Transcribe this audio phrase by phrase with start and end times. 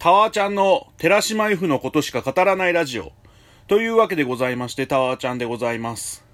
[0.00, 3.12] タワーちゃんの寺島 F のことしか語らないラジオ。
[3.66, 6.24] というわけでございまして、タワーちゃんでございます。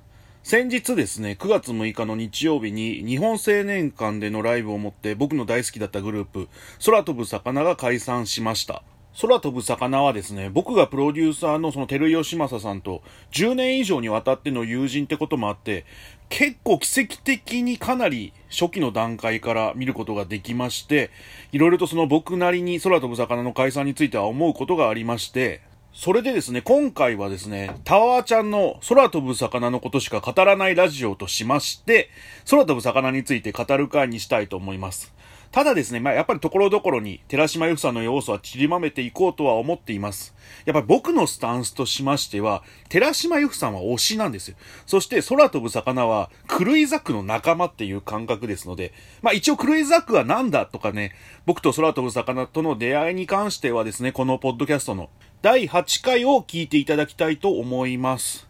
[0.44, 6.48] 先日ですね、9月6日の日曜日に日本青年館でのライブをもって僕の大好きだったグループ、
[6.84, 8.84] 空飛ぶ魚が解散しました。
[9.20, 13.02] 空飛ぶ魚はですね、僕がプロデューサーのその照井義正さんと
[13.32, 15.86] 10年以上にわたっての友人ってこともあって、
[16.28, 21.10] 結構奇跡的にかなり初期の段階から見ることができまして、
[21.52, 25.60] いろいろとその僕なりに空飛ぶ魚の解散については思うことがありまして、
[25.92, 32.10] それでですね、今回はですね、タワーちゃんの空飛ぶ魚のことしか語らないラジオとしまして、
[32.50, 35.14] 空飛ぶ魚について語る会にしたいと思います。
[35.56, 40.34] ただですね、まあ、やっぱりところどころに寺島由布さんの要素は散りばめていこうとは思っています。
[40.66, 44.56] やっぱり僕のスタンスとしましては、寺島由布さんは推しなんですよ。
[44.84, 48.92] そして空飛ぶ魚はクルイザックの仲間っていう感覚ですので、
[49.22, 51.12] まあ一応クルイザックは何だとかね、
[51.46, 55.08] 僕と空飛ぶ魚との出会いに関してはですね、このポッドキャストの
[55.40, 58.46] 第8回を聞いていただきたいと思います。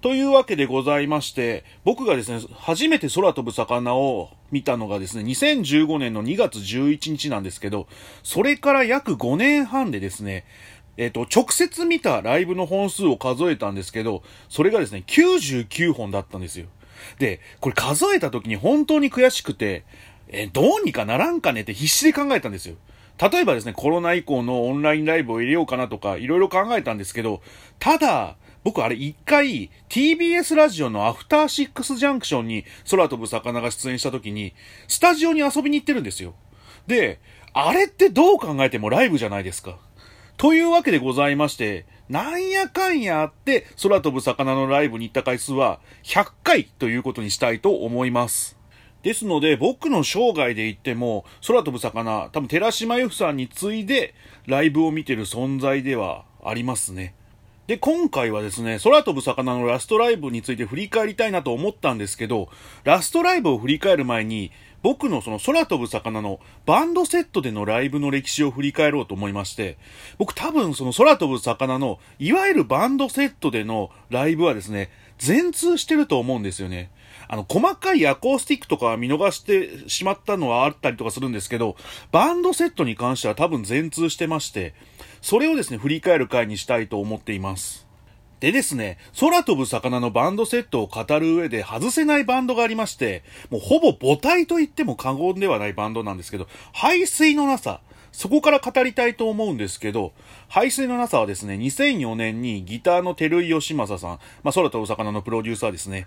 [0.00, 7.86] というわけでございまして、僕がですね、初めて空飛ぶ魚を見たのがですね、2015年の2月11日なんですけど、
[8.22, 10.44] それから約5年半でですね、
[10.96, 16.66] えっ、ー、と、直接見たライブの本数を数えたんですけど、それがですね、99本だったんですよ。
[17.18, 19.84] で、これ数えた時に本当に悔しくて、
[20.28, 22.74] えー、どうにかならんかねって必死で考えたんですよ。
[23.18, 27.42] 例えばですね、コロナ以降のオンラインライブを入れようかなとか、いろいろ考えたんですけど、
[27.78, 34.54] ただ、僕あれ一回 TBS ラジオのアフターシックスジャンクションに空飛ぶ魚が出演した時に、
[34.88, 36.34] スタジオに遊びに行ってるんですよ。
[36.86, 37.20] で、
[37.52, 39.78] あれってどう考えてもライブじゃないですか。
[40.36, 48.56] というわけでございまして、なんやかんやあって空飛ぶ魚のライブに行った回数は100回ということにしたいと思います。
[49.02, 54.14] ですので、僕の生涯で言っても、空飛ぶ魚、多分寺島由布さんに次いで
[54.46, 57.14] ライブを見てる存在ではありますね。
[57.68, 62.48] で、今回はですね、空飛ぶ魚のラストライブについて振り返りたいなと思ったんですけど、
[62.82, 64.52] ラストライブを振り返る前に、
[64.82, 69.76] 僕のその空飛ぶ魚のバンドセットでのライブの歴史を振り返ろうと思いまして、
[70.16, 76.90] 僕多分その空飛ぶ魚の、いわゆるバンドセットでのライブはですね、全通してると思うんですよね。
[77.28, 81.76] あの、細かいアコースティックとかは見逃してしまったのはあったりとかするんですけど、
[82.12, 84.72] バンドセットに関しては多分全通してまして、
[85.20, 87.86] それをですね、振り返る回にしたいと思っています。
[88.40, 97.80] でですね、空飛ぶ魚のバンドセットを語る上で外せないバンドがありまして、もうほぼ母体と言っても過言ではないバンドなんですけど、排水のなさ、
[98.12, 100.12] そこから語りたいと思うんですけど、
[100.48, 104.10] 排水のなさはですね、2004年にギターの照井義正さん、
[104.42, 106.06] まあ、空飛ぶ魚のプロデューサーですね。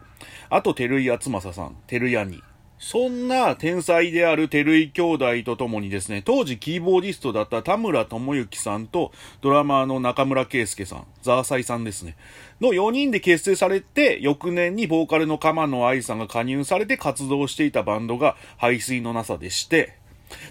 [0.49, 2.41] あと照井厚正さん、照井兄。
[2.81, 12.17] そんな天才である照井兄弟と共にですね、当時キーボーディストだった田村智之さんとドラマーの中村圭介さん、ザーサイさんですね、
[12.59, 20.00] の4人で結成されて、翌年にボーカルの鎌野愛さんが加入されて活動していたバンドが排水のなさでして、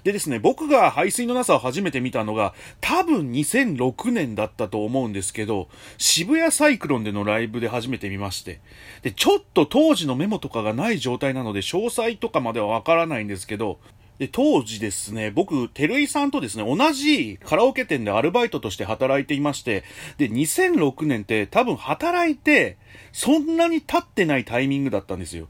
[0.05, 5.69] でですね、僕が排水のなさを初めて見たのが、多分2006年だったと思うんですけど、
[5.99, 8.61] 渋谷サイクロンでのライブで初めて見まして、
[9.03, 13.79] で、ちょっと当時のメモとかがない状態なので、詳細とかまではわからないんですけど、
[14.21, 19.83] で、当時ですね、僕、照井さんとですね、同じカラオケ店でアルバイトとして働いていまして、
[20.19, 22.77] で、2006年って多分働いて、
[23.13, 25.49] そんなに経ってないタイミングだったんですよ。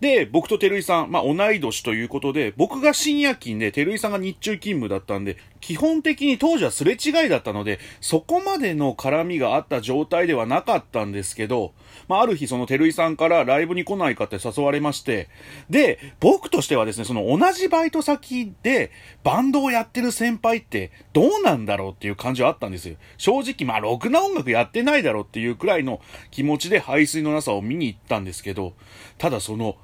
[0.00, 11.72] で、僕と照井さん、まあ、同い年ということで、僕が深夜勤で、照井さんが日中勤務だったんで、基本的に当時はすれ違いだったので、そこまでの絡みがあった状態ではなかったんですけど、
[12.06, 15.30] まあ、ある日その照井さんからライブに来ないかって誘われまして、
[15.70, 18.90] で、僕としてはですね、その同じバイト先で
[19.22, 22.96] バンドをやってる先輩ってどうなんだろうっていう感じはあったんですよ。
[23.16, 28.74] 正直、まあ、ろくな音楽やってないだろうっていうくらいの気持ちで排水のなさを見に行ったんですけど、
[29.16, 29.76] ただその、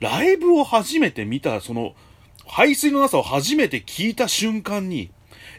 [0.00, 1.92] ライブを初めて見た、その、
[2.46, 5.10] 排水のなさを初めて聞いた瞬間に、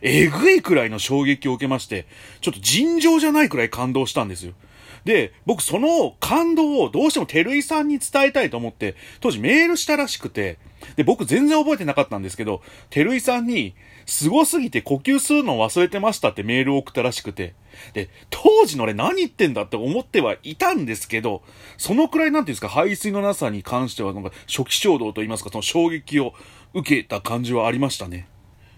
[0.02, 2.06] えぐいくらいの衝撃を受けまして、
[2.42, 4.54] ちょっと尋常じゃないくらい感動したんですよ。
[5.06, 10.58] で、僕その感動をどうしても照井さんに伝えたいと思って、当時メールしたらしくて、
[10.96, 13.74] で、僕全然覚えてなかったんですけど、照井さんに、
[14.06, 17.56] 凄すぎて呼吸するの忘れてましたってメールを送ったらしくて、
[17.94, 21.42] で、当時の俺何言ってんだって思ってはいたんですけど、
[21.78, 26.34] そのくらいなんていうんですか、排水のなさに関してはなんか初期衝動と言いますか、その衝撃を
[26.74, 28.28] 受けた感じはありましたね。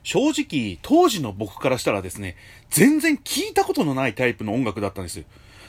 [0.10, 2.36] 正直、当時の僕からしたらですね、
[2.72, 5.24] 全然聞いたことのないタイプの音楽だったんです。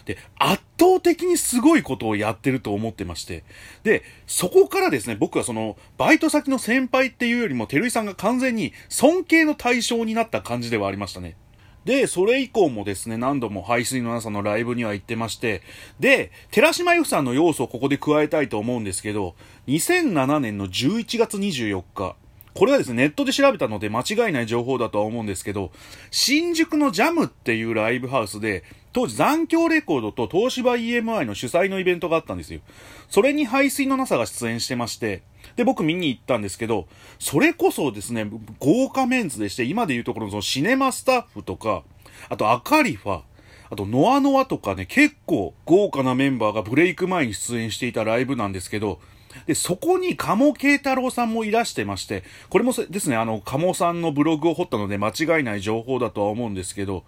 [0.06, 3.44] で、圧倒的にすごいことをやってると思ってまして。
[3.82, 11.36] で、そこからですね、僕はその、バイト先の先輩っていうよりも、照井さんが完全に尊敬の対象になった感じではありましたね。
[11.84, 15.60] で、それ以降もですね、何度も排水のなさのライブには行ってまして、
[15.98, 19.34] で、寺島由布さんの要素をここで加えたいと思うんですけど、
[19.66, 22.16] 2007年の11月24日、
[22.54, 25.70] これはですね、ネットで調べたので間違いない情報だとは思うんですけど、
[26.10, 32.60] 新宿のジャムっていうライブハウスで、当時残響レコードと東芝 EMI の主催のイベントがあったんですよ。
[33.08, 35.22] それに排水のなさが出演してまして、
[35.56, 36.88] で、僕見に行ったんですけど、
[37.18, 41.82] それこそですね、豪華メンツでして、今で言うところのそのシネマスタッフとか、
[42.28, 43.22] あとアカリファ、
[43.70, 49.00] あとノアノアとかね、結構豪華なメンバーがブレイク前に出演していたライブなんですけど、
[49.46, 57.04] で、そこに鴨慶太郎さんもいらしてまして、これもですね、あの、鴨さんのブログを掘ったので間違いない情報だとは思うんですけど、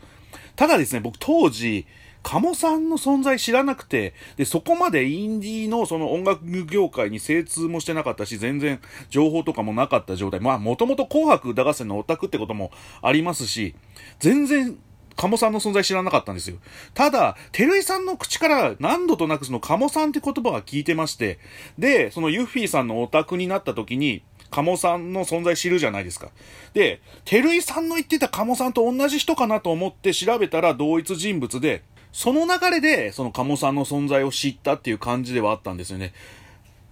[0.57, 1.87] ただですね、僕当時、
[2.23, 8.81] 鴨さんの存在知らなくて、で、そこまでインディーのその音楽業界に精通もしてなかったし、全然
[9.11, 10.41] 情報とかもなかった状態。
[10.41, 12.71] まあ、もともと紅白歌合戦のオタクってことも
[13.03, 13.75] ありますし、
[14.21, 14.79] 全然
[15.17, 16.57] 鴨さんの存在知らなかったんですよ。
[16.95, 21.39] ただ、照井さんの口から何度となくその鴨さんって言葉が聞いてまして、
[21.79, 26.29] で、そのユッフィーさんのオタクになった時に、鴨さんの存在知るじゃないですか。
[26.75, 31.83] で、照井さんの言ってた鴨さんと同じ人かなと思って調べたら同一人物で、
[32.13, 36.13] その流れで、その鴨さんの存在を知ったっていう感じではあったんですよね。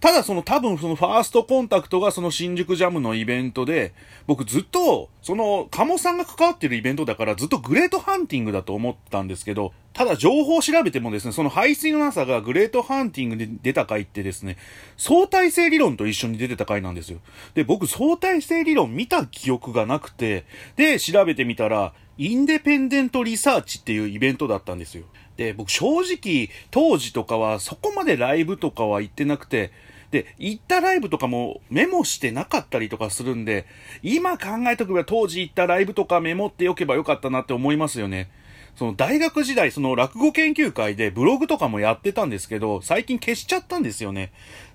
[0.01, 3.93] ただその多分そのファーストコンタクトがその新宿ジャムのイベントで、
[4.27, 14.57] 僕ずっと、その、鴨さんが関わってるイベントだからずっとグレートハンティングだと思ったんですけど、ただ情報を調べてもですね、その排水のなさがグレートハンティングで出た回ってですね、
[14.97, 17.19] 相対性理論と一緒に出てた回なんですよ。
[17.55, 20.45] で、僕相対性理論見た記憶がなくて、
[20.77, 25.05] で、調べてみたら、インデペンデントリサーチっていうイベントだったんですよ。
[25.37, 29.73] で、僕正直、当時とかはそこまでライブとかは行ってなくて、
[30.11, 33.67] で、行ったライブとかもメモしてなかったりとかするんで、
[34.03, 38.31] 今考えとけば当時行ったライブとかメモっておけばよかったなって思いますよね。
[38.77, 44.33] その大学時代、その落語研究会でブログとかもやってたんですけど、最近消しちゃったんですよね。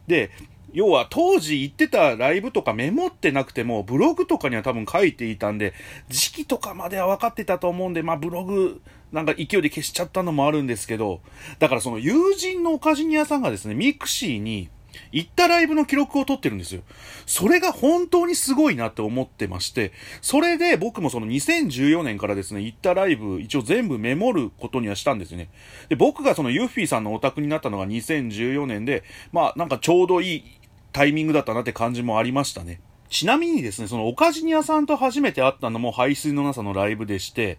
[0.08, 0.32] で、
[0.74, 5.74] 要は当時行ってたライブとかメモってなくても、ブログとかには多分書いていたんで、
[6.10, 8.82] 時期とかまでは分かってたと思うんで、まあブログ、
[9.14, 11.22] なんか勢いで消しちゃったのもあるんですけど、
[11.60, 14.70] だからその友人のおかじに屋さんがですね、 mixi に、
[15.12, 16.81] 行ったライブの記録を取ってるんですよ。
[17.25, 25.50] それが本当にすごいなって思ってまして、それで僕もその2014年からですね、行ったライブ一応全部メモることにはしたんですよね。
[25.89, 30.44] で、僕がそのユッフィーさんのオタクになったのが2014年で、まあなんかちょうどいい
[30.92, 32.80] タイミングだったなって感じもありましたね。
[33.09, 37.57] ちなみにですね、そのオカジニアさんと初めて会ったのも排水のなさのライブでして、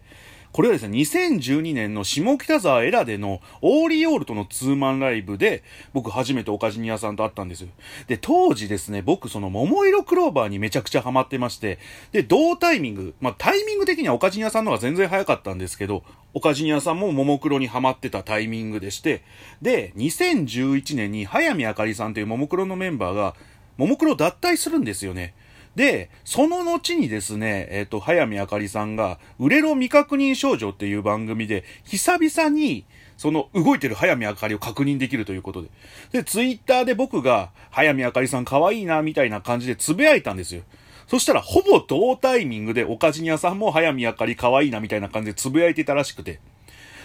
[0.51, 5.63] これはですね、2012年の下北沢エラでのオーリーオールとのツーマンライブで、
[5.93, 7.67] 僕初めてオカジニアさんと会ったんですよ。
[8.07, 11.79] で、当時ですね、僕その桃色クローバーにめちゃくちゃハマってまして、
[12.11, 16.03] で、同タイミング、まあタイミング的にはオカジニアさんの方が全然早かったんですけど、
[16.33, 19.23] オカジニアさんも桃黒にハマってたタイミングでして、
[19.61, 23.35] で、2011年に早見あかりさんという桃黒のメンバーが、
[23.77, 25.33] 桃黒脱退するんですよね。
[25.77, 32.83] で、その後にですね、えっ、ー、と、早見あかりさんが、売れろ未確認少女っていう番組で、久々に、
[33.15, 35.69] その動いてる早見あかりを確認できるということで。
[36.11, 40.63] で、ツイッターで僕が、早見あかりさん可愛いな、みたいな感じでつぶやいたんですよ。
[41.05, 46.39] そしたら、ほぼ同タイミングで、おかじにやさんも早見あかり可愛いな、みたいな感じでつぶやいてたらしくて。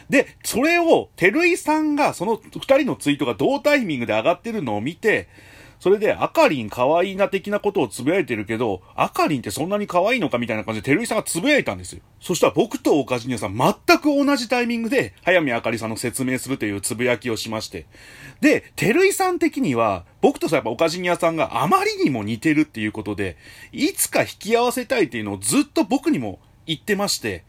[0.09, 5.29] で、それを、てるいさんが、その二人のツイートが同タイミングで上がってるのを見て、
[5.83, 12.03] それで、あかりん可愛いな的なことをつぶやいてるけど、あかりんってそんなに可愛いのかみたいな感じで、てるいさんがつぶやいたんですよ。
[12.21, 17.87] そしたら僕とおかじにさん、全く同じタイミングで、早見あかりさんの説明するというつぶやきをしまして。
[18.41, 23.37] で、てるいさん的には、僕とさ、やっぱおかじに屋さんがあまりにも似てるっていうことで、
[23.73, 27.43] いつか引き合わせたいっていうのをずっと僕にも言ってまして、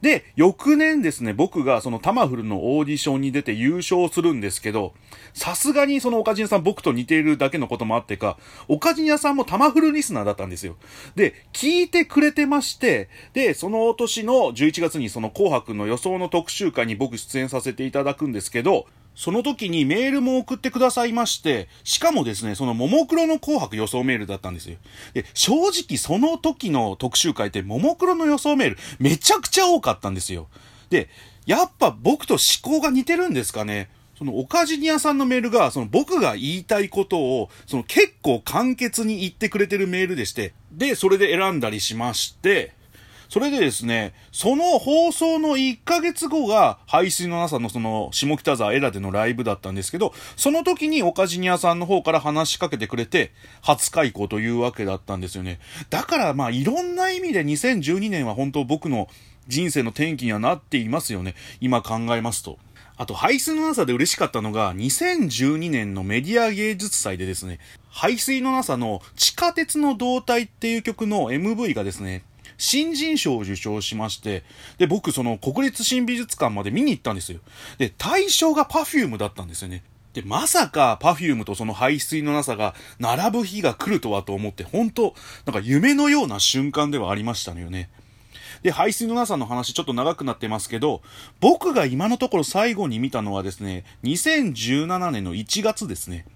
[0.00, 4.94] で、翌年ですね、僕がそのタマフルのオーディションに出て優勝するんですけど、
[5.34, 8.38] さすがにそのオカジニさん僕と似ているだけのこともあってか、
[8.68, 10.76] オカジニアさんもタマフルリスナーだったんですよ。
[11.16, 18.86] で、聞いてくれてまして、で、その年の11月にその紅白の予想の特集会に僕出演させていただくんですけど、
[19.18, 24.76] その時にメールも送ってくださいまして、しかもですね、そのももクロの紅白予想メールだったんですよ。
[25.12, 30.46] で、正直その時の特集会ってももクロの予想メールめちゃくちゃ多かったんですよ。
[30.88, 31.08] で、
[31.46, 33.90] やっぱ僕と思考が似てるんですかね。
[34.16, 42.77] そのオカジニアさんのメールが、その僕が言いたいことを、その結構簡潔に言ってくれてるメールでして、で、それで選んだりしまして、
[43.28, 55.60] それでですね、その放送の1ヶ月後が、排水のなさのその、下北沢エラでのライブだったんですけど、その時にオカジニアさんの方から話しかけてくれて、初開講というわけだったんですよね。
[55.90, 59.08] だからまあ、いろんな意味で2012年は本当僕の
[59.46, 61.34] 人生の転機にはなっていますよね。
[61.60, 62.58] 今考えますと。
[62.96, 72.24] あと、排水のなさで嬉しかったのが、2012年のメディア芸術祭でですね、排水のなさの地下鉄の胴体っていう曲の MV がですね、
[72.58, 74.44] 新人賞を受賞しまして、
[74.76, 77.40] で、僕その国立新美術館まで見に行ったんですよ。
[77.78, 79.82] で、対象が Perfume だったんですよね。
[80.12, 85.14] で、まさか Perfume とその排水のなさが並ぶ日が来るとはと思って、本当
[85.46, 87.88] なんか夢のような瞬間ではありましたのよね。
[88.62, 91.02] で、排水のなさの話ちょっと長くなってますけど、
[91.40, 96.26] 僕が今のところ最後に見たのはですね、2017年の1月ですね。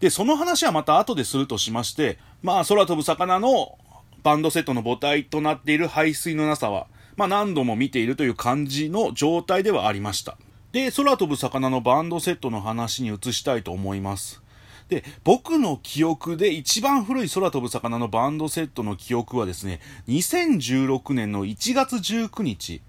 [0.00, 3.78] で、その話はまた後でするとしまして、まあ、空飛ぶ魚の
[4.22, 6.86] バンドセットの母体となっている排水のなさは、
[7.16, 10.36] まあ何度も見ているという感じの状態ではありました。
[10.72, 14.42] で、空飛ぶ魚のバンドセットの話に移したいと思います。
[14.88, 22.82] で、僕の記憶で一番古い空飛ぶ魚のバンドセットの記憶はですね、2016年の1月19日、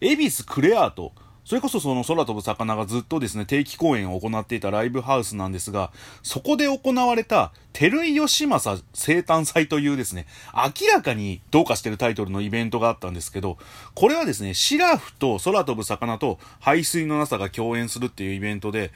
[0.00, 1.12] 恵比寿クレアート、
[1.44, 5.90] それこそその空飛ぶ魚がずっとですね、定期公演を行っていたライブハウスなんですが、
[6.22, 13.58] そこで行われた、照井義政生誕祭というですね、明らかにどうかしてるタイトルのイベントがあったんですけど、
[13.94, 18.92] これはですね、シラフと空飛ぶ魚と排水のなさが共演するっていうイベントで、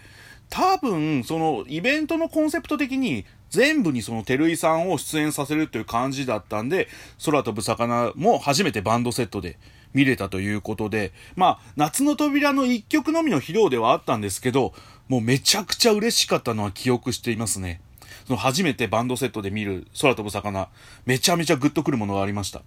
[0.51, 6.89] 多分、そのイベントのコンセプト的に全部にその照井さんを出演させるという感じだったんで、
[7.25, 9.59] 空飛ぶ魚も初めてバンドセットで
[9.95, 14.75] 見れたということで、まあ、夏の扉の一曲のみの披露ではあったんですけど、
[15.09, 17.81] もうめちゃくちゃ嬉しかったのは記憶していますね。
[18.27, 20.69] その初めてバンドセットで見る空飛ぶ魚、
[21.07, 22.63] めちゃめちゃグッとくるものがありました。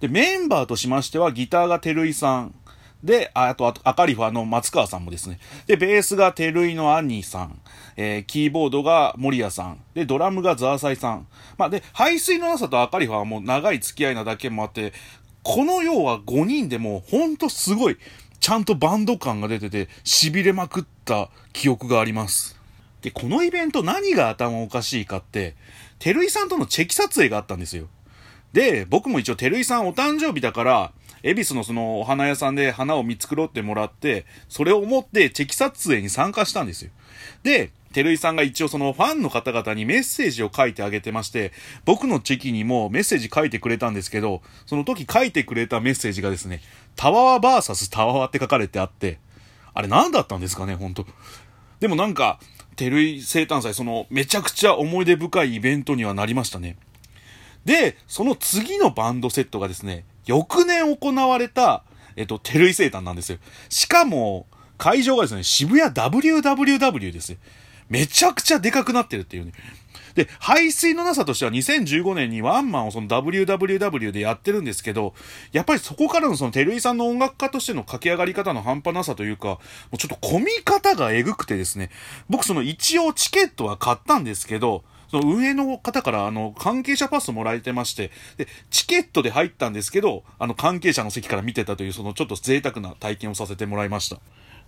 [0.00, 2.54] で、メンバーとしましてはギターが照井さん、
[3.02, 5.40] で、あと、あと、アカリファの松川さんもですね。
[5.66, 7.58] で、ベースが照井のアニーさん。
[7.96, 9.80] えー、キーボードが森谷さん。
[9.92, 11.26] で、ドラムがザーサイさん。
[11.58, 14.92] まあ、で、排水のなさとアカリファはもう長い付き合いなだけもあって、
[15.42, 17.96] この要は5人でもほんとすごい、
[18.40, 22.58] ちゃんとバンド感が出てて、痺れまくった記憶があります。
[23.02, 25.54] で、このイベント何が頭おかしいかって、
[25.98, 27.88] てるいさんとのチェキ撮影があったんですよ。
[28.52, 36.90] で、僕も一応てるいさんお誕生日だから、恵比寿のそのお花屋さんで花を見繕ってもらって、それを持ってチェキ撮影に参加したんですよ。
[37.42, 41.52] で、照井さんが一応そのファンの方々にメッセージを書いてあげてまして、
[41.84, 46.60] 僕のチェキにもメッセージ書いてくれたんですけど、その時書いてくれたメッセージがですね、
[46.96, 49.18] タワーバーサスタワーって書かれてあって、
[49.74, 51.06] あれ何だったんですかね、本当
[51.80, 52.40] でもなんか、
[52.76, 56.76] 照井生誕祭、そのめちゃくちゃ思い出深いイベントにはなりましたね。
[57.64, 61.84] で、その次のバンドセットがですね、翌年行われた、
[62.16, 63.38] えっと、照井生誕なんですよ。
[63.68, 64.46] しかも、
[64.78, 67.36] 会場がですね、渋谷 WWW です
[67.88, 69.52] めちゃくちゃでかくなってるっていうね。
[70.14, 75.14] で、排水のなさとしては2015年にワンマンをその WWW でやってるんですけど、
[75.52, 79.58] やっぱりそこからのその照井さんの音楽家としての駆け上がり方の半端なさというか、も
[79.94, 81.90] うちょっと込み方がえぐくてですね、
[82.28, 94.20] 僕その一応チケットは買ったんですけど、その運営の方からあの関係者パスもらえてまして、で、チケットで入ったんですけど、あの関係者の席から見てたというそのちょっと贅沢な体験をさせてもらいました。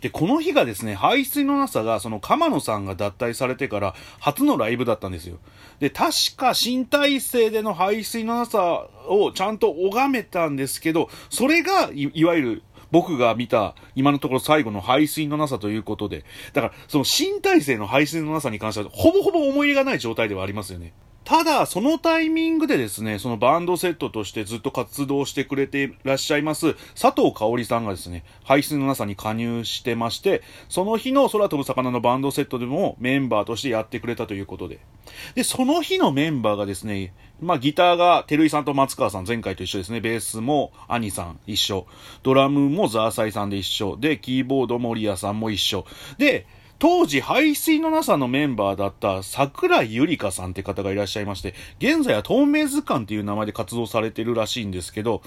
[0.04, 5.38] で、この日がですね、排水のなさが、その鎌野さんが脱退されてから初のライブだったんですよ。
[5.80, 20.92] で、確か新体制での排水のなさをちゃんと拝めたんですけど、それがい、いわゆる僕が見た今のところ最後の排水のなさということで、だからその新体制の排水のなさに関してはほぼほぼ思い入れがない状態ではありますよね。
[21.24, 34.80] ただ、そのタイミングでですね、そのバンドセットとしてずっと活動してくれていらっしゃいます、佐藤香織さんがですね、排水のなさに加入してまして、その日の空飛ぶ魚のバンドセットでもメンバーとしてやってくれたということで。
[35.34, 40.00] で、その日のメンバーがですね、まあ、ギターが、照井さんと松川さん、前回と一緒ですね。
[40.00, 41.86] ベースも、兄さん、一緒。
[42.22, 43.96] ドラムもザーサイさんで一緒。
[43.96, 45.84] で、キーボードもリアさんも一緒。
[46.16, 46.46] で、
[46.78, 55.22] 当時、排水の NASA のメンバーだった桜井ゆりかさんって方がいらっしゃいまして、現在は透明図鑑っていう名前で活動されてるらしいんですけど、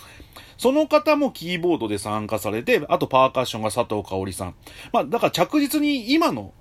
[0.57, 4.55] その方もキーボードで参加されて、あとパーカッションが佐藤香織さん。
[4.91, 6.53] まあ、だから着実に今の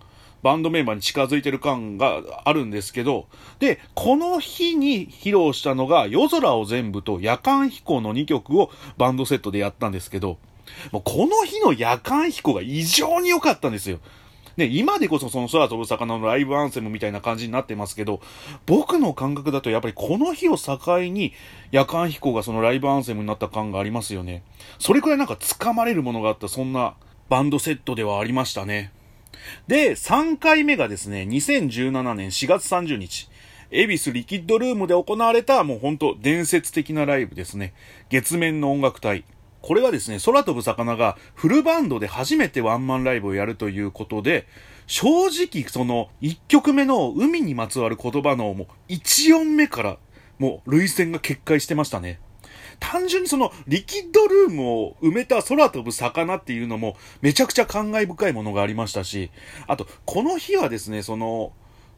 [0.42, 3.26] バンドメンバーに近づいてる感があるんですけど、
[3.58, 10.38] で、この日に披露したのが、夜空を全部と夜間飛行の2曲をバンドセットでやったんですけど、
[10.92, 13.98] もうこの日の夜間飛行が異常に良かったんですよ。
[14.56, 18.20] ね、今でこそその空飛ぶ魚のライブアンセムみたいな感じになってますけど、
[18.64, 20.78] 僕の感覚だとやっぱりこの日を境
[21.10, 21.32] に
[21.70, 24.42] 夜間飛行がそのライブアンセムになった感がありますよね。
[24.78, 26.94] それくらいなんか掴まれるものがあった、そんな
[27.28, 28.92] バンドセットではありましたね。
[29.66, 33.28] で、3回目がですね、2017年4月30日。
[33.70, 37.74] 恵比寿リキッドルームで行われたもうほんと伝説的なライブですね。
[38.10, 39.24] 月面の音楽隊。
[39.66, 44.46] これはですね、空飛ぶ魚がフルバンドで初めてワンマンライブをやるということで、
[44.86, 49.96] 正直その1曲目の海にまつわる言葉のもう1音目から
[50.38, 52.20] もう類線が決壊してましたね。
[52.78, 59.32] 単純にそのリキッドルームを埋めた空飛ぶ魚っていうのもめちゃくちゃ感慨深いものがありましたし、
[59.66, 61.52] あと、この日はですね、その、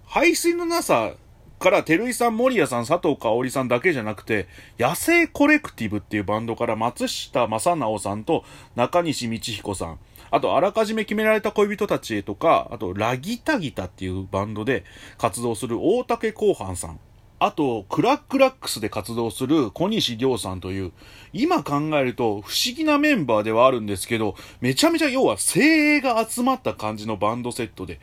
[0.06, 1.12] 排水のなさ
[1.58, 4.46] から照井さん、森谷さん、佐藤香織さんだけじゃなくて、
[4.78, 8.44] 野生コレクティブっていうバンドから松下正直さんと
[8.76, 9.98] 中西道彦さん、
[10.30, 14.84] あと、あらかじめ決められた恋人たちへとか、あと、ラギタギタっていうバンドで
[15.16, 17.00] 活動する大竹後半さん、
[17.40, 20.92] あと、クラックラックスで活動する小西亮さんという、
[21.32, 28.00] 今考えると不思議なメンバーではあるんですけど、めちゃめちゃ要は精鋭が集まった感じのバンドセットで、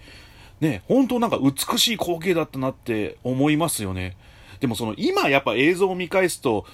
[0.59, 4.17] ね、本当なんか美しい光景だったなって思いますよね。
[4.59, 6.65] でもその今やっぱ映像を見返すと、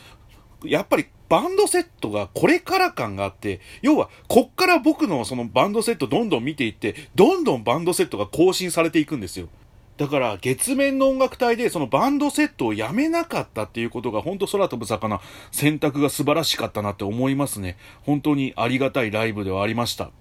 [0.64, 9.48] やっぱりバンドセットがこれから感があって、要はこっから僕のそのバンドセットどんどん見ていって、どんどんバンドセットが更新されていくんですよ。
[9.98, 15.22] だから月面の音楽隊でそのバンドセットをやめなかったっていうことが本当空飛ぶ魚
[15.52, 17.78] 選択が素晴らしかったなって思いますね。
[18.04, 20.12] 本当にありがたいライブではありました。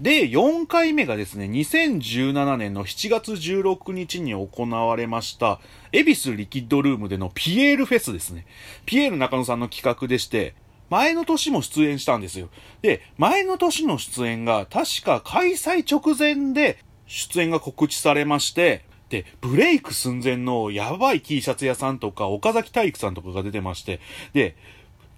[0.00, 8.46] で、4回目がですね、2017年の7月16日に行われました、恵比寿リキッドルームでのピエールフェスですね。
[8.86, 10.54] ピエール中野さんの企画でして、
[10.88, 12.48] 前の年も出演したんですよ。
[12.80, 24.00] で、前の年の出演が確か開催直前で出演が告知されまして、で、ブレイク寸前のやばい T シャツ屋さんとか、岡崎体育さんとかが出てまして、
[24.32, 24.54] で、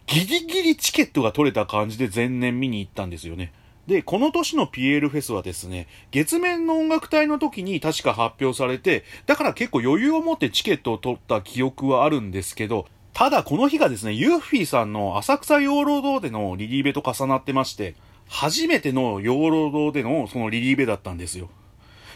[0.07, 3.53] ギリギリチケットが取れた感じで前年見に行ったんですよね。
[3.87, 17.95] で、この年のピエールフェスはですね、月面の音楽隊の時に確か発表されて、だから結構余裕を持ってチケットを取った記憶はあるんですけど、ただこの日がですね、ユーフィーさんの浅草養老堂でのリリーベと重なってまして、
[18.29, 21.51] 初めての養老堂でのそのリリーベだったんですよ。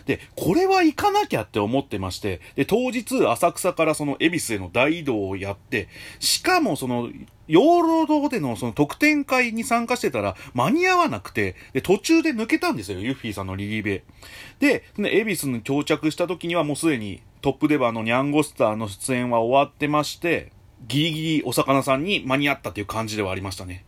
[0.07, 5.89] で、これは行かなきゃって思ってまして、で、当日浅草からその恵比寿への大移動をやって、
[6.21, 7.11] しかもその、
[7.47, 14.05] 養老堂でのその特典会に参加してたら間に合わなくて、で、途中で抜けたんですよ、ユッフィーさんのリリーベ。
[14.61, 20.53] で、恵比寿に到着した時にはもうすでにトップデバーのニャンゴスターの出演は終わってまして、
[20.87, 23.85] ギリギリお魚さんに間に合ったという感じではありましたね。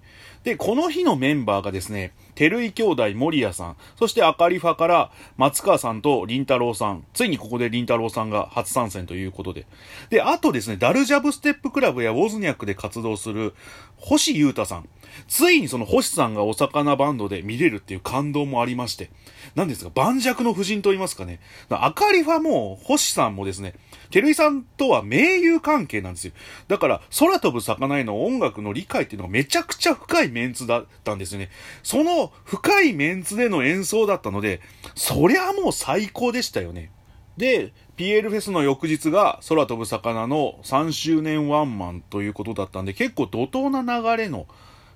[0.47, 9.67] で、この日のメンバーがですね、照井兄弟森谷さん、そしてあかりファから松川さんと林太郎さん、ついにここで林太郎さんが初参戦ということで。
[10.09, 13.55] で、あとですね、ダルジャブステップクラブやウォズニャックで活動する
[13.97, 14.89] 星優太さん。
[15.29, 19.11] ついにその星さんがお魚バンドで見れるっていう感動もありまして。
[19.55, 21.41] 何ですか、盤石の夫人と言いますかね。
[21.71, 23.75] アカリファも星さんもですね、
[24.11, 26.33] 照井さんとは盟友関係なんですよ。
[26.69, 31.51] だから、空飛ぶ魚への音楽の理解っていうのがめちゃくちゃ深いメンツだったんですよね。
[31.83, 34.61] その深いメンツでの演奏だったので、
[34.95, 36.91] そりゃもう最高でしたよね。
[37.37, 44.47] で、PL フェスの翌日が空飛ぶ魚の3周年ワンマンということだったんで、結構怒涛な流れの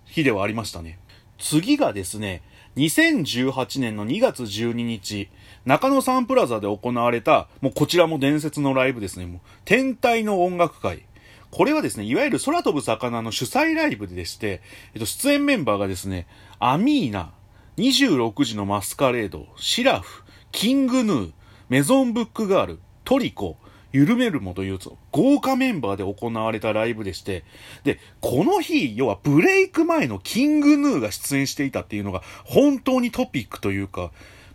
[0.04, 0.98] 日ではありましたね。
[1.38, 2.42] 次がですね、
[2.76, 5.30] 2018年の2月12日、
[5.64, 9.24] 中野サンプラザで行われた、もうこちらも伝説のライブですね。
[9.24, 11.06] もう天体の音楽会。
[11.50, 14.60] これはですね、いわゆる空飛ぶ魚の主催ライブでして、
[14.92, 16.26] えっと、出演メンバーがですね、
[16.58, 17.32] アミーナ、
[17.78, 21.32] 26時のマスカレード、シラフ、キングヌー、
[21.70, 23.56] メゾンブックガール、トリコ、
[23.90, 24.78] 緩めるもという
[25.10, 27.42] 豪華メンバーで行われたライブでして、
[27.82, 34.12] で、この日、要はブレイク前のキングヌーが出演していたっていうのが本当にトピックというか、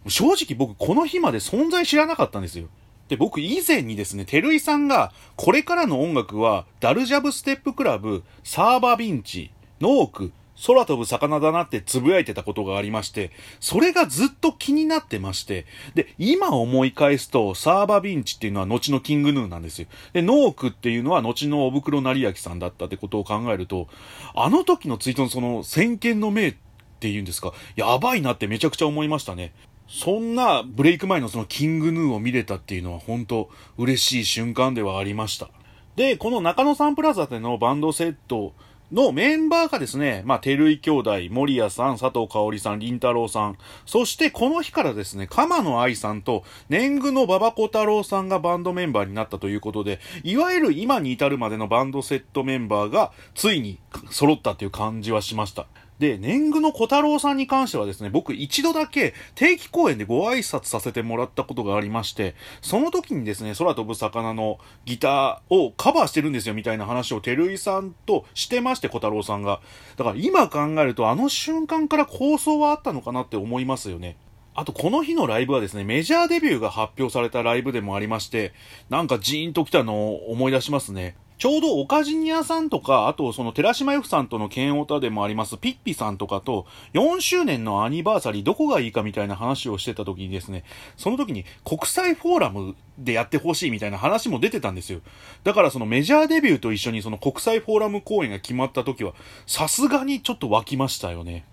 [0.07, 2.67] 正直僕この日まで存在知らなかったんですよ。
[3.09, 10.31] で、僕以前にですね、照井さんが、これからの音楽は、ダルジャブステップクラブ、サーバービンチ、ノーク、
[10.65, 15.65] 空飛ぶ魚だなって呟いてたことがありまして、それがずっと気になってまして、
[15.95, 19.87] で、今思い返すと、サーバービンチっていうのは後のキングヌーなんですよ。
[20.13, 23.87] で、ノークっていうのは後のお袋成明さんだったってことを考えると、
[24.33, 26.53] あの時のツイートのその先見の明っ
[26.99, 29.53] ていうんですか、やばいなってめちゃくちゃ思いましたね。
[29.87, 35.49] そんなブレイク前のそのキングヌーを見れたっていうのは本当嬉しい瞬間ではありました。
[35.95, 38.53] で、この中野サンプラザでのバンドセット
[38.91, 53.79] のメンバーがですね、まあ、照井兄弟、森谷さん、佐藤香織さん、林太郎さん、そしてこの日からですね、鎌野愛さんと年貢の馬場小太郎さんがバンドメンバーになったということで、いわゆる今に至るまでのバンドセットメンバーがついに
[54.11, 55.67] 揃ったという感じはしました。
[55.99, 69.61] で、年貢の小太郎さんに関してはですね、僕一度だけ定期公演でご挨拶させてもらったことがありまして、その時にですね、空飛ぶ魚のギターをカバーしてるんですよみたいな話を照井さんとしてまして、小太郎さんが。
[69.95, 74.17] だから今考えるとあの瞬間から構想はあったのかなって思いますよね。
[74.57, 78.53] あとこの日のライブはですね、メジャーデビューが発表されたライブでもありまして、
[78.89, 81.15] なんかジーンと来たのを思い出しますね。
[81.37, 90.63] ちょうどオカジニアさんとか、あとその寺島由布さんとの剣オタでもありますピッピさんとかと4周年のアニバーサリーどこがいいかみたいな話をしてた時にですね、
[90.95, 95.01] その時に国際フォーラムでやってほしいみたいな話も出てたんですよ。
[95.43, 99.13] だからそのメジャーデビューと一緒にその国際フォーラム公演が決まった時は、
[99.45, 101.43] さすがにちょっと湧きましたよね。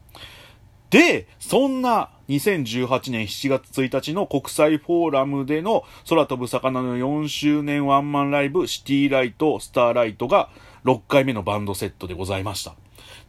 [0.93, 10.51] で、そんな2018年7月1日の国際フォーラムでの空飛ぶ魚の4周年ワンマンライブシティライト、スターライトが
[10.85, 12.75] 6回目のバンドセットでございました。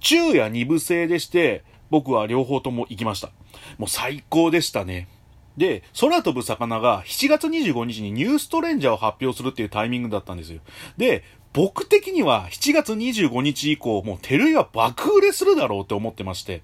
[0.02, 3.32] 昼夜2部制でして、僕は両方とも行きました。
[3.78, 5.08] もう最高でしたね。
[5.56, 10.60] で、空飛ぶ魚が7月25日にニューストレンジャーを発表するっていうタイミングだったんですよ。
[10.97, 16.63] で、僕的には7月25日以降、もうテルイは爆売れするだろうって思ってまして。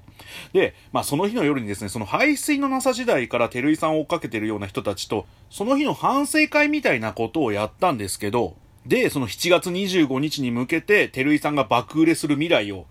[0.51, 8.55] で、まあその日の夜にですね、その排水のなさ時代からテルイさんを追っかけてるような人たちと、その日の反省会みたいなことをやったんですけど、
[8.87, 12.87] で、その7月25日に向けて、テルイさんが爆売れする未来を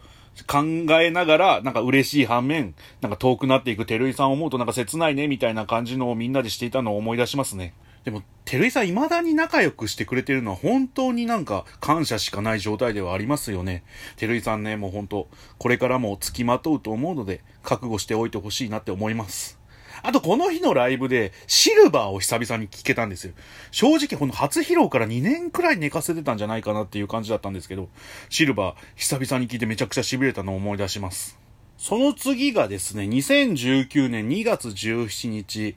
[0.46, 0.62] 考
[1.02, 7.74] えながら、なんか嬉しい反面、なんか遠くなっていくテルイさんを思うとなんか切ないね、みたいな感じのをみんなでしていたのを思い出しますね。
[8.08, 13.84] でも、照井さん未だに仲良くしてくれてるのは本当になんか感謝しかない状態ではありますよね。
[14.16, 19.58] 照井さんね、もう本当、これからも付きまとうと思うので、覚悟しておいてほしいなって思います。
[20.02, 23.34] あと、この日のライブで、シルバーを久々に聴けたんですよ。
[23.72, 27.90] 正直、この初披露から2年くらい寝かせてたんじゃないかなっていう感じだったんですけど、
[28.30, 31.38] シルバー、久々に聴いてめちゃくちゃ痺れたのを思い出します。
[31.78, 35.76] その次がですね、2019年2月17日、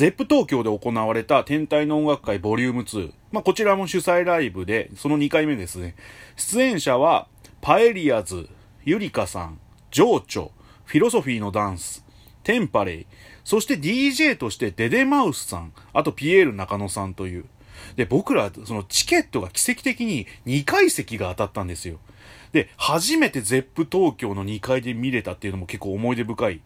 [0.00, 3.12] ゼップ東京で行われた天体の音楽会ボリューム2。
[3.32, 5.94] まあ、こちらも主催ライブで、その2回目ですね。
[6.36, 7.28] 出演者は、
[7.60, 8.48] パエリアズ、
[8.86, 9.60] ユリカさん、
[9.90, 10.52] 情緒、
[10.86, 12.02] フィロソフィーのダンス、
[12.44, 13.06] テンパレイ、
[13.44, 17.44] そして DJ としてデデマウスさん、あとピエール中野さんという。
[17.96, 21.98] で、僕ら、そのチケットが奇跡的に2階席が当たったんですよ。
[22.52, 26.62] で、初めてゼップ東京の2階で見れたっていうのも結構思い出深い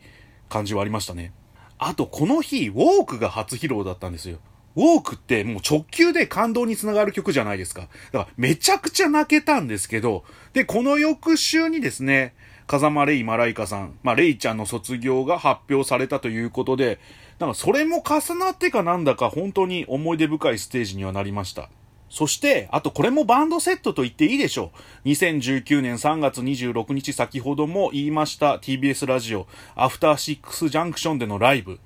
[0.48, 1.32] 感じはありましたね。
[1.78, 4.38] あとこの日、ウォークが初披露だったんですよ。
[4.76, 7.82] ウォークってもう直球で感動につながる曲じゃないですか。
[8.12, 12.34] だからめちゃくちゃ泣けたんですけど、で、この翌週にですね、
[12.66, 16.98] 風間レイ・マライカさん、まあ、レイちゃんの卒業が発表されたということで、
[17.38, 21.68] なんかそれも重なってかなんだか本当に思い出深いステージにはなりました。
[22.14, 24.70] そして、あとこれもバンドセットと言っていいでしょ
[25.04, 25.08] う。
[25.08, 31.80] 2019年3月26日先ほども言いました TBS ラジオアフターシックスジャンクションでのライブ。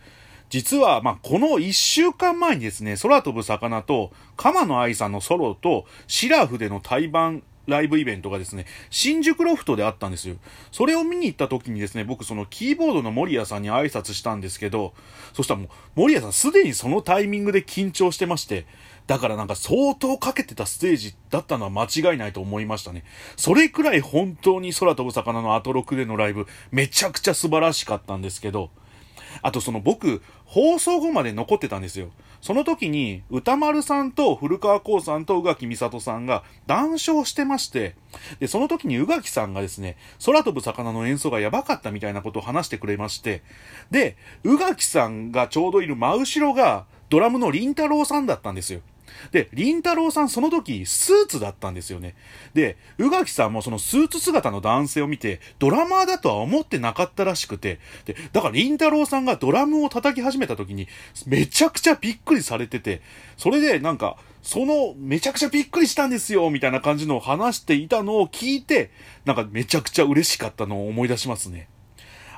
[0.50, 10.36] 実は、まあ、この1週間前にですね、空飛ぶ魚と、鎌野愛さんのソロと、シラフでの対バンライブイベントがですね、新宿ロフトであったんですよ。
[10.72, 14.92] それを見に行った時にですね、僕そのキーボードの森谷さんに挨拶したんですけど、
[15.32, 18.66] そしたらもう、森谷さんすでにそのタイミングで緊張してまして、
[19.08, 23.04] だからなんか相当かけてたステージだったのは間違いないと思いましたね。
[23.36, 28.68] それくらい本当に空飛ぶ魚のアトロクでのライブ、めちゃくちゃ素晴らしかったんですけど、
[29.40, 32.10] あとその僕、放送後まで残ってたんですよ。
[32.42, 37.94] その時に、歌丸さんと古川光さんと宇垣美里さんが談笑してまして、
[38.40, 43.42] で、その時に宇垣さんがですね、空飛ぶ魚の演奏がやばかったみたいなことを話してくれまして、
[43.90, 48.80] で、宇垣さんがちょうどいる真後ろが、ドラムの凛太郎さんだったんですよ。
[49.32, 52.14] で、りんたろーさんその時、スーツだったんですよね。
[52.54, 60.88] で、宇垣さんもそのスーツ姿の男性を見て、ドラマーだとは思ってなかったらしくて、で、だからりんたろーさんがドラムを叩き始めた時に、
[61.26, 63.02] めちゃくちゃびっくりされてて、
[63.36, 68.90] それでなんか、その、めちゃくちゃびっくりしたんですよ、みたいな感じのを話していたのを聞いて、
[69.24, 71.68] なんかめちゃくちゃ嬉しかったのを思い出しますね。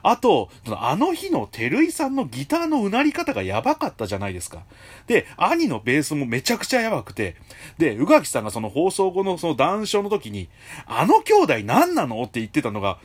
[0.02, 4.62] あと、あの日の照井さんのギターのうなり方がやばかったじゃないですか。
[5.06, 7.36] で、兄のベースもめちゃくちゃやばくて、
[7.78, 10.48] で、宇垣さんがその放送後のその談笑の時に、
[10.86, 12.98] あの兄弟何なのって言ってたのが、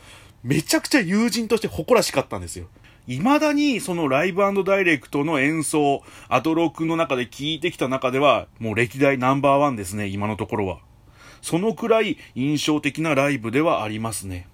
[0.43, 2.67] めちゃくちゃ友人として誇らしかったんですよ。
[3.07, 10.79] 未だにそのライブダイレクトの演奏、アドロックの中で聴いてきた中では、もう歴代ナンバーワンですね、今のところは。
[11.41, 14.47] そのくらい印象的なライブではありますね。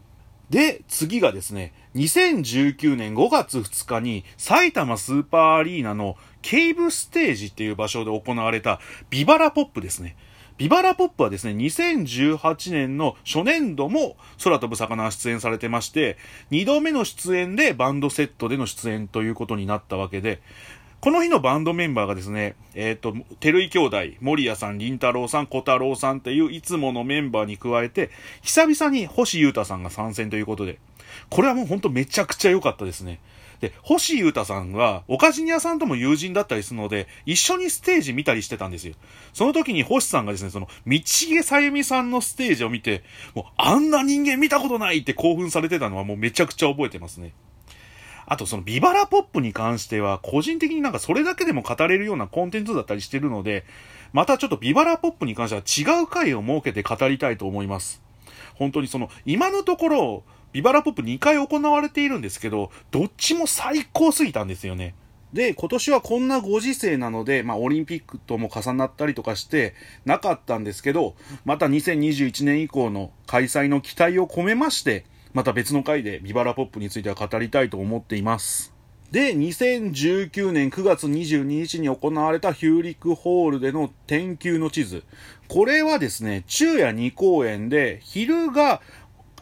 [0.52, 10.18] で、次がですね、2019年5月2日に埼玉スーパーアリーナのケイブステージっていう場所で行われたビバラポップですね。
[10.58, 16.18] ビバラポップはですね、2018年の初年度も空飛ぶ魚は出演されてまして、
[16.52, 20.42] 2度目の出演でバンドセットでの出演ということになったわけで、
[21.02, 28.12] この日のバンドメンバーがですね、えっ、ー、と、照井兄弟、森谷さん、林太郎さん、小太郎さんっていういつものメンバーに加えて、
[28.44, 30.78] 久々に星優太さんが参戦ということで、
[31.32, 33.20] これはもうほんとめちゃくちゃ良かったですね。
[33.62, 38.94] で、星優太さんは、おかじに屋さんとも友人だったりするので、一緒にステージ見たりしてたんですよ。
[39.34, 47.34] その時に星さんがですね、その、道毛さゆみさんのステージを見て、もう、あんな人間見たことないって興奮されてたのはもうめちゃくちゃ覚えてますね。
[48.32, 53.66] あとそのビバラポップに関しては、個人的になんかそれだけでも語れるようなコンテンツだったりしてるので、
[54.14, 58.02] またちょっとビバラポップに関しては違う回を設けて語りたいと思います。
[58.56, 64.96] 本当にその、今のところ、ビバラポップ2回行われているんですけど、どっちも最高すぎたんですよね。
[65.34, 78.74] で、今年はこんなご時世なので、まあ、オリンピックとも重なったりとかして、なかったんですけど、また2021年以降の開催の期待を込めまして、また別の回でビバラポップについては語りたいと思っています。
[79.12, 85.04] で、2019年9月22日に行われたヒューリックホールでの天球の地図。
[85.50, 88.82] これはですね、昼夜2公演で、昼が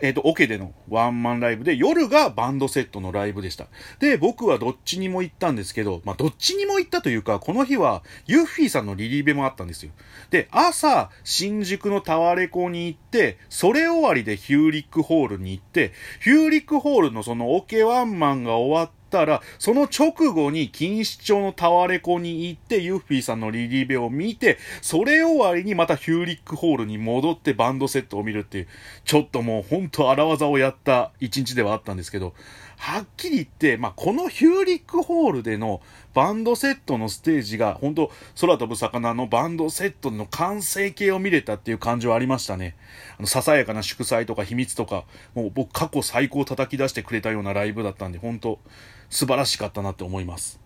[0.02, 3.68] えっ、ー、と、オケでのワンマンライブで、夜がバンドセットのライブでした。
[4.00, 9.92] で、僕はどっちにも行ったんですけど、まあ、どっちにも行ったというか、この日は、ユッフィーさんのリリーベもあったんですよ。
[10.30, 28.68] で、朝、新宿のタワレコに行って、それ終わりでヒューリックホールに行って、ヒューリックホールのそのオケワンマンが終わってたら、その直後に錦糸町のタワレコに行って、ユッフィーさんのリリーベを見て、それ終わりにまたヒューリックホールに戻ってバンドセットを見るっていう、
[29.06, 32.34] ちょっともうほんと荒技をやった一日ではあったんですけど、
[32.78, 35.82] はっきり言って、まあ、このヒューリックホールでの
[36.20, 42.76] バンドセットのステージが、本当空飛ぶ魚のバンドセットの完成形を見れたっていう感じはありましたね。
[43.18, 48.60] あの、ささやかな祝祭とか秘密とか、もう僕過去最高叩き出してくれたようなライブだったんで、本当
[49.10, 50.60] 素晴らしかったなって思います。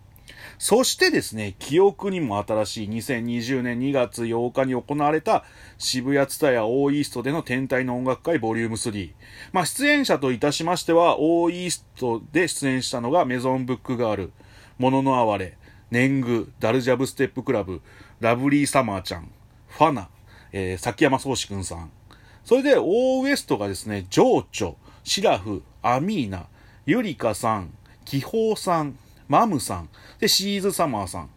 [0.58, 5.44] そしてですね、記憶にも新しい2020年2月8日に行われた
[5.78, 9.12] 渋谷ツタヤオーイーストでの天体の音楽会ボリューム3。
[9.52, 14.32] まあ、出演者といたしましては、オーイーストで出演したのがメゾンブックガール、
[14.76, 15.56] モノノアワレ、
[15.92, 17.80] 年貢、ダルジャブステップクラブ、
[18.18, 19.30] ラブリーサマーちゃん、
[19.68, 20.08] ファナ、
[20.52, 21.92] えー、崎山宗志くんさん。
[22.44, 26.46] それで、オーウエストがですね、情緒、シラフ、アミーナ、
[26.86, 27.72] ユリカさん、
[28.04, 31.30] 気泡さん、マムさん、で、シーズサマーさん。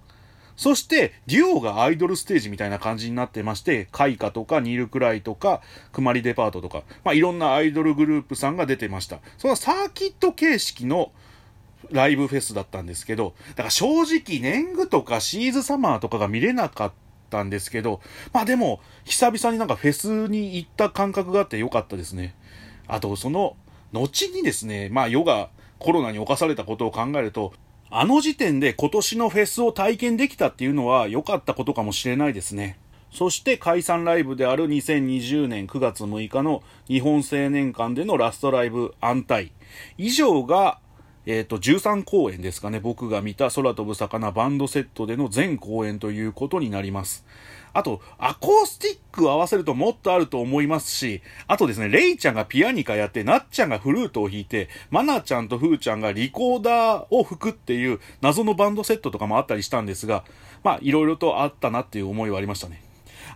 [0.56, 9.20] そして、デュオがアイドルステージみたいな感じになってまして、カイカとかニルクライとか、クマリデパートとか、まあ、いろんなアイドルグループさんが出てました。
[9.38, 11.12] そのサーキット形式の
[11.92, 16.94] ライブフェスだったんですけど、だから正直、年貢とかシーズサマーとかが見れなかっ
[17.30, 18.02] たんですけど、
[18.34, 22.36] まあでも、久々になんかフェスに行った感覚があってよかったですね。
[22.88, 23.56] あと、その、
[23.94, 27.54] 後にですね、まあヨガ、コロナに侵されたことを考えると、
[27.90, 32.78] あの時点で今年のフェスを体験できたっていうのは良かったことかもしれないですね。
[33.12, 39.52] そして解散ライブである2020年9月6日の日本青年館でのラストライブ安泰。
[39.98, 40.80] 以上が、
[41.30, 42.80] えっ、ー、と、13公演ですかね。
[42.80, 47.26] 僕が見た空飛ぶ魚バンドセットでの全公演ということになります。
[47.74, 60.24] あと、アコースティックを合わせるともっとあると思いますし、あとですね、レイちゃんがピアニカやって、ナッちゃんがフルートを弾いて、マナちゃんとフーちゃんがリコーダーを吹くっていう謎のバンドセットとかもあったりしたんですが、
[60.64, 62.87] まあ、いろいろとあったなっていう思いはありましたね。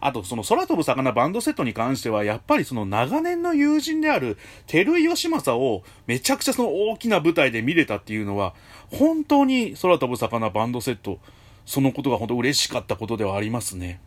[0.02, 8.56] あと、その空飛ぶ魚バンドセットに関しては、やっぱりその長年の友人である、照井義正をめちゃくちゃその大きな舞台で見れたっていうのは、
[8.92, 11.20] 本当に空飛ぶ魚バンドセット、
[11.66, 14.02] そのことが本当嬉しかったことではありますね。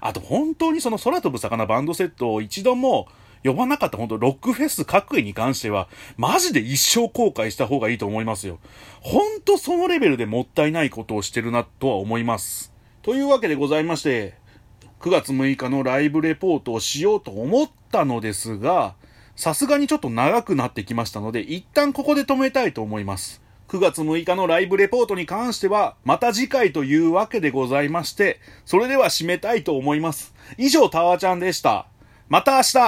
[0.00, 3.06] あと本当にその空飛ぶ魚バンドセットを一度も
[3.44, 8.58] 呼ばなかった本当ロックフェス各位に関しては、マジで一生後悔した方がいいと思いますよ。
[9.00, 12.72] 本当そのレベルでもったいないことをしてるなとは思います。
[13.02, 14.34] というわけでございまして、
[15.00, 18.94] 9月6日のライブレポートをしようと思ったのですが、
[19.34, 23.40] さすがにちょっと長くなってきましたので、一旦ここで止めたいと思います。
[23.68, 30.34] 9月6日のライブレポートに関しては、また次回というわけでございまして、それでは締めたいと思います。
[30.58, 31.86] 以上、タワちゃんでした。
[32.28, 32.78] また明日